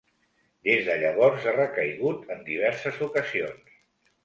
[0.67, 3.79] Des de llavors ha recaigut en diverses ocasions.